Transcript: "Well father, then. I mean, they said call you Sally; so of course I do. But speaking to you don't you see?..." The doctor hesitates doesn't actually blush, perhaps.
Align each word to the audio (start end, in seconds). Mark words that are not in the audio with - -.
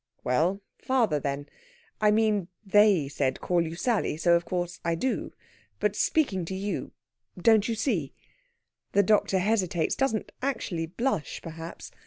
"Well 0.23 0.61
father, 0.79 1.19
then. 1.19 1.47
I 2.01 2.09
mean, 2.09 2.47
they 2.65 3.07
said 3.07 3.39
call 3.39 3.61
you 3.61 3.75
Sally; 3.75 4.17
so 4.17 4.33
of 4.33 4.45
course 4.45 4.79
I 4.83 4.95
do. 4.95 5.31
But 5.79 5.95
speaking 5.95 6.43
to 6.45 6.55
you 6.55 6.91
don't 7.39 7.67
you 7.69 7.75
see?..." 7.75 8.15
The 8.93 9.03
doctor 9.03 9.37
hesitates 9.37 9.93
doesn't 9.93 10.31
actually 10.41 10.87
blush, 10.87 11.39
perhaps. 11.43 11.91